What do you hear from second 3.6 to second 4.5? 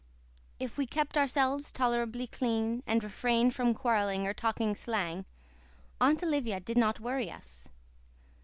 quarrelling or